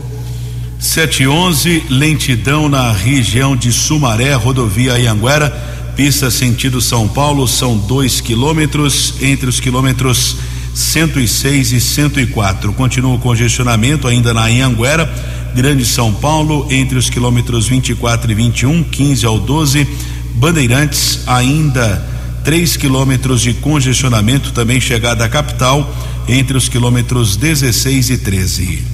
[0.79, 5.51] 711, lentidão na região de Sumaré, rodovia Ianguera,
[5.97, 10.37] pista sentido São Paulo, são 2 quilômetros, entre os quilômetros
[10.75, 12.72] 106 e 104.
[12.72, 15.12] Continua o congestionamento ainda na Ianguera,
[15.55, 19.87] Grande São Paulo, entre os quilômetros 24 e 21, 15 ao 12.
[20.35, 22.03] Bandeirantes, ainda
[22.45, 25.89] 3 quilômetros de congestionamento, também chegada à capital,
[26.28, 28.85] entre os quilômetros 16 e 13.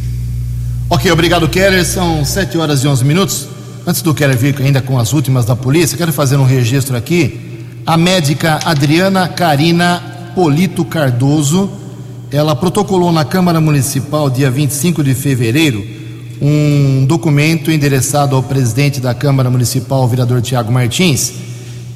[0.89, 1.85] Ok, obrigado, Keller.
[1.85, 3.49] São 7 horas e 11 minutos.
[3.87, 7.39] Antes do Keller vir ainda com as últimas da polícia, quero fazer um registro aqui.
[7.87, 11.71] A médica Adriana Carina Polito Cardoso,
[12.31, 15.85] ela protocolou na Câmara Municipal, dia 25 de fevereiro,
[16.41, 21.33] um documento endereçado ao presidente da Câmara Municipal, o vereador Tiago Martins,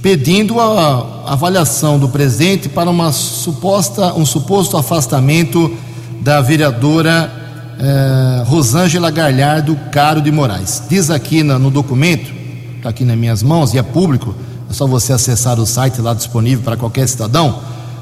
[0.02, 5.74] pedindo a avaliação do presidente para uma suposta, um suposto afastamento
[6.20, 7.32] da vereadora
[7.78, 10.82] eh, Rosângela Galhardo Caro de Moraes.
[10.90, 12.30] Diz aqui na, no documento,
[12.76, 14.34] está aqui nas minhas mãos e é público,
[14.68, 17.60] é só você acessar o site lá disponível para qualquer cidadão.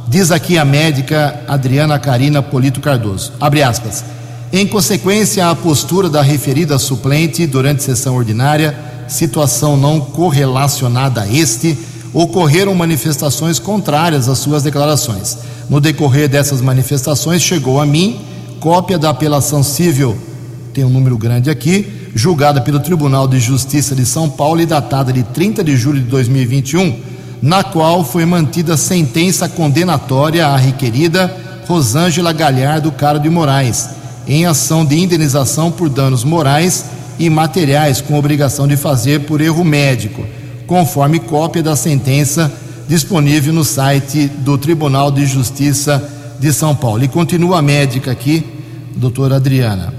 [0.09, 3.33] Diz aqui a médica Adriana Carina Polito Cardoso.
[3.41, 4.05] Abre aspas.
[4.55, 8.79] Em consequência à postura da referida suplente durante sessão ordinária,
[9.09, 11.79] situação não correlacionada a este,
[12.13, 15.39] ocorreram manifestações contrárias às suas declarações.
[15.71, 18.21] No decorrer dessas manifestações, chegou a mim
[18.61, 20.19] cópia da apelação civil,
[20.75, 25.15] tem um número grande aqui, julgada pelo Tribunal de Justiça de São Paulo e datada
[25.15, 27.01] de 30 de julho de 2021,
[27.41, 31.35] na qual foi mantida sentença condenatória à requerida
[31.67, 36.85] Rosângela Galhardo Caro de Moraes em ação de indenização por danos morais
[37.19, 40.25] e materiais, com obrigação de fazer por erro médico,
[40.67, 42.53] conforme cópia da sentença
[42.89, 46.03] disponível no site do Tribunal de Justiça
[46.39, 47.05] de São Paulo.
[47.05, 48.45] E continua a médica aqui,
[48.97, 49.95] doutora Adriana.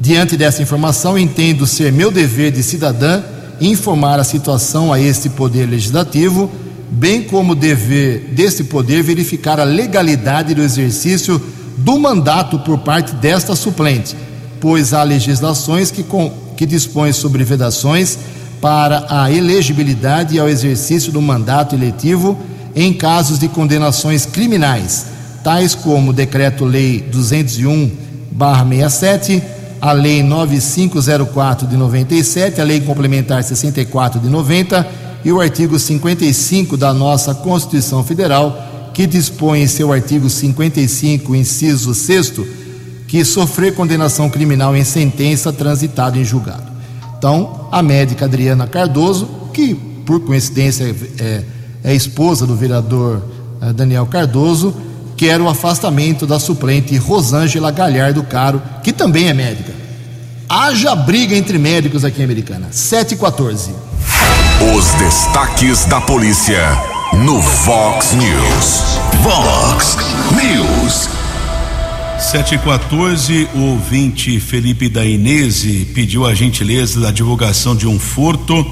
[0.00, 3.22] Diante dessa informação, entendo ser meu dever de cidadã
[3.60, 6.50] informar a situação a este Poder Legislativo,
[6.90, 11.40] bem como dever deste Poder verificar a legalidade do exercício
[11.78, 14.16] do mandato por parte desta suplente,
[14.60, 18.18] pois há legislações que, com, que dispõem sobre vedações
[18.60, 22.36] para a elegibilidade ao exercício do mandato eletivo
[22.74, 25.06] em casos de condenações criminais,
[25.44, 29.40] tais como o Decreto-Lei 201/67,
[29.80, 34.84] a Lei 9504 de 97, a Lei Complementar 64 de 90
[35.24, 38.67] e o artigo 55 da nossa Constituição Federal
[38.98, 42.32] que dispõe em seu artigo 55, inciso 6,
[43.06, 46.64] que sofrer condenação criminal em sentença transitada em julgado.
[47.16, 49.72] Então, a médica Adriana Cardoso, que
[50.04, 51.44] por coincidência é,
[51.84, 53.22] é esposa do vereador
[53.62, 54.74] é, Daniel Cardoso,
[55.16, 59.72] quer o afastamento da suplente Rosângela Galhardo Caro, que também é médica.
[60.48, 62.66] Haja briga entre médicos aqui em Americana.
[62.72, 63.70] 7 e 14.
[64.76, 68.98] Os destaques da polícia no Fox News.
[69.22, 69.96] Fox
[70.32, 71.08] News.
[72.18, 78.66] 714, o ouvinte Felipe Dainese pediu a gentileza da divulgação de um furto.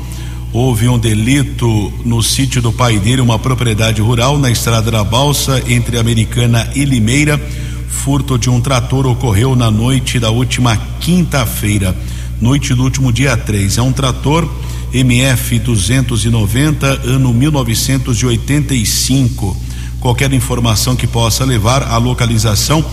[0.53, 5.63] Houve um delito no sítio do pai dele, uma propriedade rural na estrada da Balsa,
[5.69, 7.41] entre Americana e Limeira.
[7.89, 11.97] Furto de um trator ocorreu na noite da última quinta-feira,
[12.41, 13.79] noite do último dia 3.
[13.79, 14.49] É um trator
[14.93, 19.57] MF 290, ano 1985.
[20.01, 22.85] Qualquer informação que possa levar à localização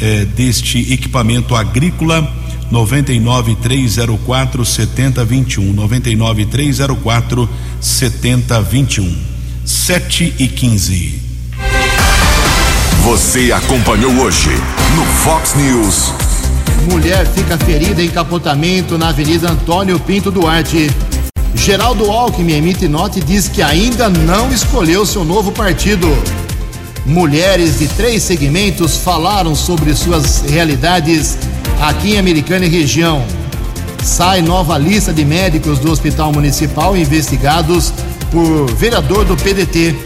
[0.00, 2.30] eh, deste equipamento agrícola
[2.70, 7.48] 99304 7021 99304
[7.80, 9.16] 7021
[9.64, 11.22] 7 e 15
[13.02, 14.50] Você acompanhou hoje
[14.94, 16.12] no Fox News.
[16.90, 20.90] Mulher fica ferida em capotamento na Avenida Antônio Pinto Duarte.
[21.54, 26.06] Geraldo Alckmin emite nota e diz que ainda não escolheu seu novo partido.
[27.06, 31.38] Mulheres de três segmentos falaram sobre suas realidades
[31.80, 33.24] aqui em Americana e região.
[34.02, 37.92] Sai nova lista de médicos do Hospital Municipal investigados
[38.30, 39.96] por vereador do PDT.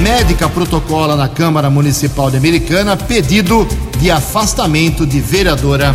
[0.00, 3.66] Médica protocola na Câmara Municipal de Americana pedido
[4.00, 5.94] de afastamento de vereadora.